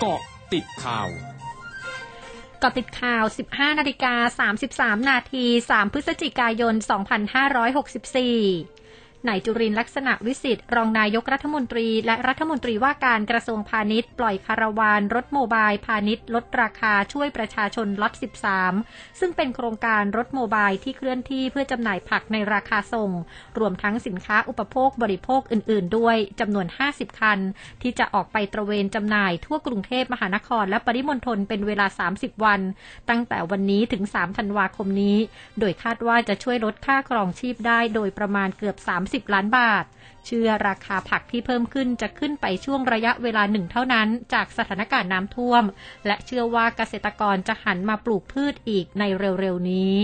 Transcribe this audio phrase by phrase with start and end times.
[0.00, 0.20] เกาะ
[0.52, 1.08] ติดข่าว
[2.62, 4.48] กาะติดข่าว 15 นาฬิกา
[4.94, 8.77] 33 นาที 3 พฤศจิกายน 2564
[9.26, 18.12] นายจุรินลักษณะวิสิทธิ์ รองนายกรัฐมนตรี และรัฐมนตรีว่าการกระทรวงพาณิชย์ ปล่อยคาราวาน รถโมบายพาณิชย์ ลดราคาช่วยประชาชนล็อต
[18.64, 23.10] 13 ซึ่งเป็นโครงการรถโมบายที่เคลื่อนที่เพื่อจำหน่ายผักในราคาส่ง
[23.58, 27.38] รวมทั้งสินค้าอุปโภคบริโภคอื่น ๆ ด้วยจำนวน 50 คัน
[27.82, 32.60] ที่จะออกไปตระเวนจำหน่ายทั่วกรุงเทพมหานคร และปริมณฑลเป็นเวลา 30 วัน
[33.08, 35.16] ตั้งแต่วันนี้ถึง 3 ธันวาคมนี้
[35.60, 39.84] โดยคาดว่าจะช่วยลดค่าครองชีพได้โดยประมาณเกือบ 3 30 ล้านบาท
[40.26, 45.64] เชื่อราคาผักที่เพิ่มขึ้นจะขึ้นไปช่วงระยะเวลาหนึ่งเท่านั้น จากสถานการณ์น้ำท่วม
[46.06, 49.94] และเชื่อว่าเกษตรกรจะหันมาปลูกพืชอีกในเร็วๆนี้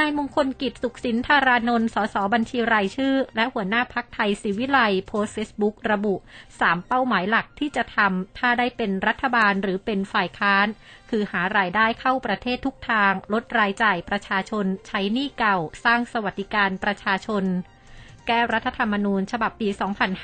[0.00, 6.14] นายมงคลกิจสุขสินธารานนท์สสบัญชีรายชื่อ และหัวหน้าพักไทยศิวิไลโพสเฟซบุ๊กระบุ
[6.50, 10.66] 3 เป้าหมายหลักที่จะทำถ้าได้เป็นรัฐบาลหรือเป็นฝ่ายค้าน
[11.10, 17.44] คือหารายได้เข้าประเทศทุกทาง ลดรายจ่ายประชาชน ใช้หนี้เก่า สร้างสวัสดิการประชาชน
[18.26, 19.68] แก้รัฐธรรมนูญ ฉบับปี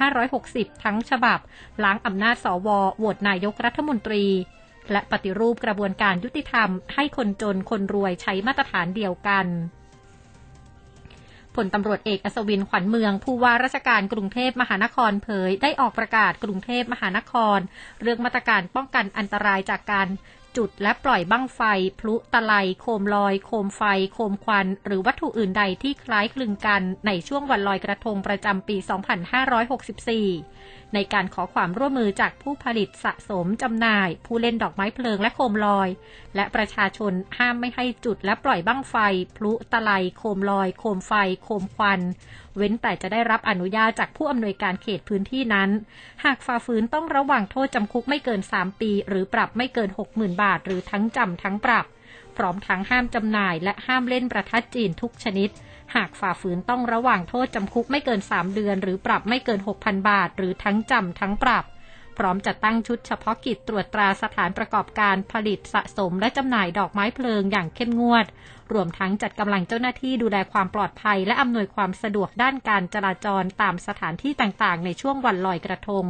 [0.08, 1.38] 2560 ทั้งฉบับ
[1.84, 4.26] ล้างอำนาจสวโหวตนายกรัฐมนตรี
[4.92, 9.46] และปฏิรูปกระบวนการยุติธรรมให้คนจนคนรวยใช้มาตรฐานเดียวกัน
[11.54, 17.58] พลตำรวจเอกอัศวินขวัญเมือง ผู้ว่าราชการกรุงเทพมหานครเผย ได้ออกประกาศกรุงเทพมหานคร
[18.02, 20.08] เรื่องมาตรการป้องกันอันตรายจากการ
[20.56, 21.60] จุดและปล่อยบั้งไฟ
[22.00, 23.82] พลุตะไลโคมลอย โคมไฟ
[24.12, 28.76] โคมควัน หรือวัตถุอื่นใดที่คล้ายคลึงกันในช่วงวันลอยกระทงประจำปี
[30.10, 35.88] 2564 ในการขอความร่วมมือจากผู้ผลิตสะสมจำหน่าย ผู้เล่นดอกไม้เพลิงและโคมลอย
[36.36, 38.96] และประชาชนห้ามไม่ให้จุดและปล่อยบั้งไฟ
[39.36, 41.12] พลุตะไลโคมลอย โคมไฟ
[41.44, 42.00] โคมควัน
[42.58, 45.70] เว้นแต่จะได้รับอนุญาตจากผู้อำนวยการเขตพื้นที่นั้น
[46.24, 51.86] หากฝ่าฝืนต้องระวังโทษจำคุกไม่เกิน 3 ปี หรือปรับไม่เกิน 60,000 บาท หรือทั้งจำทั้งปรับ
[52.36, 55.50] พร้อมทั้งห้ามจำหน่าย และห้ามเล่นประทัดจีนทุกชนิด
[55.94, 61.64] หากฝ่าฝืนต้องระวังโทษจำคุกไม่เกิน 3 เดือน หรือปรับไม่เกิน 6,000 บาท หรือทั้งจำทั้งปรับ
[62.18, 68.26] พร้อมจัดตั้งชุดเฉพาะกิจตรวจตราสถานประกอบการผลิตสะสมและจำหน่ายดอกไม้เพลิงอย่างเข้มงวด
[68.72, 76.06] รวมทั้งจัดกำลังเจ้าหน้าที่ดูแลความปลอดภัย และอำนวยความสะดวกด้านการจราจรตามสถานที่ต่างๆ ในช่วงวันลอยกระทง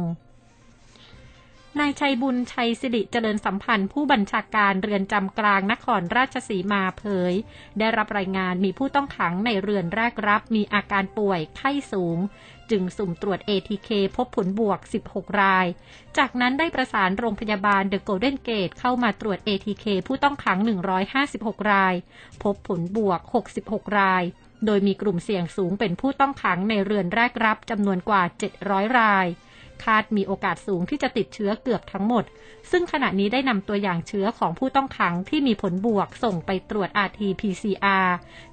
[1.79, 7.33] นายชัยบุญชัยสิริเจริญสัมพันธ์ผู้บัญชาการเรือนจำกลางนครราชสีมาเผย
[7.79, 12.17] ได้รับรายงานมีผู้ต้องขังในเรือนแรกรับมีอาการป่วยไข้สูง
[12.71, 15.65] จึงสุ่มตรวจ ATK พบผลบวก 16 ราย
[16.17, 20.57] จากนั้นได้ประสานโรงพยาบาลเดอะโกลเด้นเกตเข้ามาตรวจ ATK ผู้ต้องขัง
[21.15, 21.95] 156 ราย
[22.43, 23.19] พบผลบวก
[23.59, 24.23] 66 ราย
[24.65, 28.23] โดยมีกลุ่มเสี่ยงสูงเป็นผู้ต้องขังในเรือนแรกรับจำนวนกว่า
[28.59, 29.27] 700 ราย
[29.83, 32.23] คาดมีโอกาสสูงที่จะติดเชื้อเกือบทั้งหมด
[32.71, 38.07] ซึ่งขณะนี้ได้นำตัวอย่างเชื้อของผู้ต้องขังที่มีผลบวกส่งไปตรวจ RT-PCR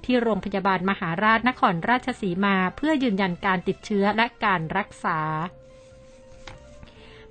[0.05, 5.19] ที่โรงพยาบาลมหาราชนครราชสีมา เพื่อยืนยันการติดเชื้อและการรักษา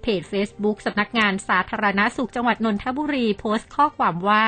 [0.03, 4.45] เพจ Facebook สำนักงานสาธารณาสุขจังหวัดนนทบุรีโพสต์ข้อความว่า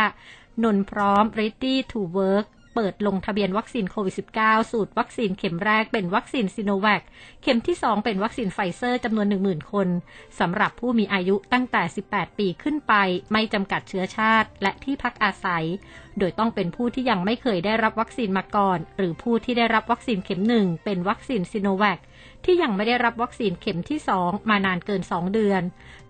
[0.65, 7.03] นนท์พร้อม ready to work เปิดลงทะเบียนวัคซีนโควิด -19 สูตรวัคซีนเข็มแรกเป็นวัคซีนซิโนแวค
[7.43, 9.89] เข็มที่ 2 เป็นวัคซีนไฟเซอร์จำนวน 10,000 คน
[10.41, 12.95] สำหรับผู้มีอายุตั้งแต่ 18 ปีขึ้นไป
[13.33, 15.65] ไม่จำกัดเชื้อชาติ และที่พักอาศัย
[16.19, 21.99] โดยต้องเป็นผู้ที่ยังไม่เคยได้รับวัคซีนมาก่อน หรือผู้ที่ได้รับวัคซีนเข็มหนึ่งเป็นวัคซีนซิโนแวค
[22.45, 25.63] ที่ยังไม่ได้รับวัคซีนเข็มที่ 2 มานานเกิน 2 เดือน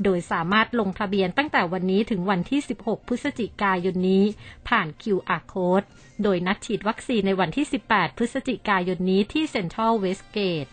[0.05, 4.25] โดยสามารถลงทะเบียนตั้งแต่วันนี้ถึงวันที่ 16 พฤศจิกายนนี้
[4.69, 5.87] ผ่าน QR Code
[6.23, 10.67] โดยนัดฉีดวัคซีนในวันที่ 18 พฤศจิกายนนี้ที่เซ็นทรัลเวสเกต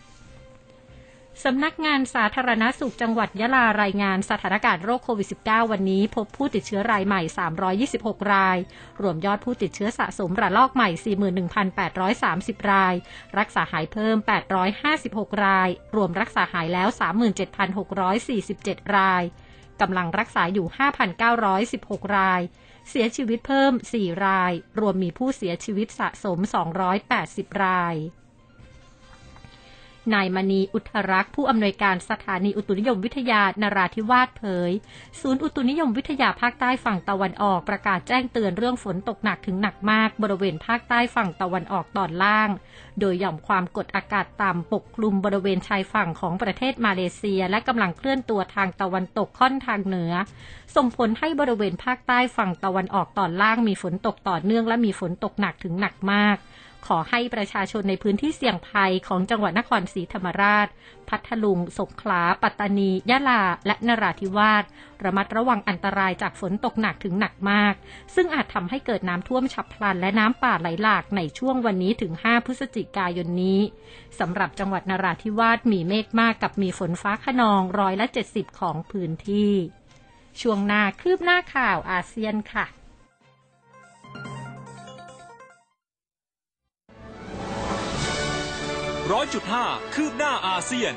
[1.44, 7.22] สำนักงานสาธารณาสุขจังหวัดยะลารายงานสถานการณ์โรคโควิด -19 วันนี้ พบผู้ติดเชื้อรายใหม่
[7.76, 8.58] 326 ราย
[9.02, 10.88] รวมยอดผู้ติดเชื้อสะสมระลอกใหม่
[11.60, 12.94] 41,830 ราย
[13.38, 14.16] รักษาหายเพิ่ม
[14.80, 16.88] 856 ราย รวมรักษาหายแล้ว
[18.12, 19.24] 37,647 ราย
[19.80, 20.66] กำลังรักษาอยู่
[21.40, 22.42] 5,916 ราย
[22.88, 26.38] เสียชีวิตเพิ่ม 4 ราย รวมมีผู้เสียชีวิตสะสม
[27.00, 27.94] 280 ราย
[30.14, 34.70] นายมณีอุทรักษ์ผู้อำนวยการสถานีอุตุนิยมวิทยานราธิวาสเผย
[35.20, 42.48] ศูนย์อุตุนิยมวิทยาภาคใต้ฝั่งตะวันออกประกาศแจ้งเตือนเรื่องฝนตกหนักถึงหนักมาก บริเวณภาคใต้ฝั่งตะวันออกตอนล่าง
[43.00, 50.12] โดยหย่อมความกดอากาศต่ำปกคลุมบริเวณชายฝั่งของประเทศมาเลเซีย และกำลังเคลื่อนตัวทางตะวันตกค่อนทางเหนือ
[50.76, 56.36] ส่งผลให้บริเวณภาคใต้ฝั่งตะวันออกตอนล่างมีฝนตกต่อเนื่องและมีฝนตกหนักถึงหนักมาก
[56.86, 60.68] ขอให้ประชาชนในพื้นที่เสี่ยงภัยของจังหวัดนครศรีธรรมราช
[61.08, 64.64] พัทลุง สงขลา ปัตตานี ยะลา และนราธิวาส
[65.04, 67.74] ระมัดระวังอันตรายจากฝนตกหนักถึงหนักมาก
[68.14, 73.60] ซึ่งอาจทำให้เกิดน้ำท่วมฉับพลันและน้ำป่าไหลหลากในช่วงวันนี้ถึง 5 พฤศจิกายนนี้
[74.18, 79.52] สำหรับจังหวัดนราธิวาสมีเมฆมากกับมีฝนฟ้าขนองร้อยละ 70 ของพื้นที่
[80.40, 82.66] ช่วงหน้าคืบหน้าข่าวอาเซียนค่ะ
[89.12, 89.64] ร้อยจุดห้า
[89.94, 90.94] คืบหน้าอาเซียน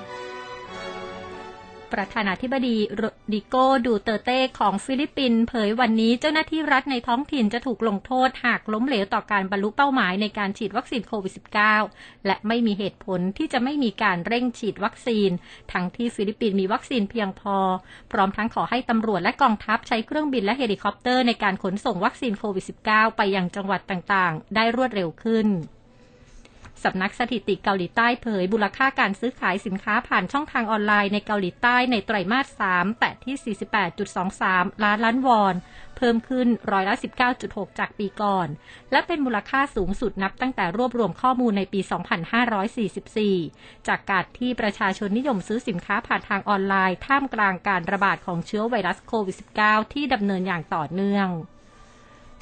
[1.94, 3.04] ประธานาธิบดีโร
[3.34, 11.34] ดรีโกดูแตร์เตของฟิลิปปินส์เผยวันนี้เจ้าหน้าที่รัฐในท้องถิ่นจะถูกลงโทษหากล้มเหลวต่อการบรรลุเป้าหมายในการฉีดวัคซีนโควิด
[11.78, 15.30] -19 และไม่มีเหตุผลที่จะไม่มีการเร่งฉีดวัคซีน
[15.72, 17.58] ทั้งที่ฟิลิปปินส์มีวัคซีนเพียงพอ
[18.12, 25.50] พร้อมทั้งขอให้ตำรวจและกองทัพใช้เครื่องบินและเฮลิคอปเตอร์ในการขนส่งวัคซีนโควิด -19 ไปยังจังหวัดต่างๆ ได้รวดเร็วขึ้น
[26.84, 33.58] สำนักสถิติเกาหลีใต้เผยมูลค่าการซื้อขายสินค้าผ่านช่องทางออนไลน์ในเกาหลีใต้ในไตรมาส 3 แตะที่
[34.30, 35.56] 48.23 ล้านล้านวอน
[35.98, 36.96] เพิ่มขึ้นร้อยละ
[37.38, 38.48] 19.6 จากปีก่อน
[38.92, 41.80] และเป็นมูลค่าสูงสุดนับตั้งแต่รวบรวมข้อมูลในปี
[43.24, 49.36] 2544 จากการที่ประชาชนนิยมซื้อสินค้าผ่านทางออนไลน์ท่ามกลางการระบาดของเชื้อไวรัสโควิด
[49.66, 51.30] -19 ที่ดำเนินอย่างต่อเนื่อง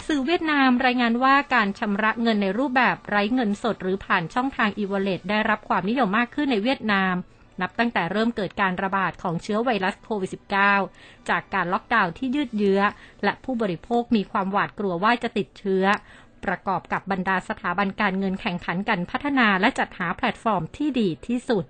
[0.06, 7.16] สื่อเวียดนามรายงานว่าการชำระเงินในรูปแบบไร้เงินสด หรือผ่านช่องทาง e-wallet ได้รับความนิยมมากขึ้นในเวียดนาม
[7.62, 10.32] นับตั้งแต่เริ่มเกิดการระบาดของเชื้อไวรัสโควิด
[10.80, 12.82] -19 จากการล็อกดาวน์ที่ยืดเยื้อ
[13.24, 15.84] และผู้บริโภคมีความหวาดกลัวว่าจะติดเชื้อ
[16.46, 21.66] ประกอบกับบรรดาสถาบันการเงินแข่งขันกันพัฒนาและจัดหาแพลตฟอร์มที่ดีที่สุด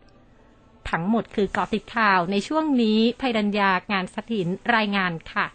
[0.90, 5.46] ทั้งหมดคือเกาะติดข่าวในช่วงนี้ภัยดัญญางานสถินรายงานค่ะ